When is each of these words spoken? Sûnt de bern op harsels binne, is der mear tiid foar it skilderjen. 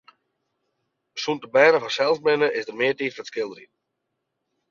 Sûnt 1.21 1.41
de 1.43 1.47
bern 1.55 1.77
op 1.77 1.83
harsels 1.85 2.23
binne, 2.25 2.47
is 2.59 2.65
der 2.67 2.77
mear 2.79 2.95
tiid 2.97 3.13
foar 3.15 3.23
it 3.25 3.29
skilderjen. 3.31 3.73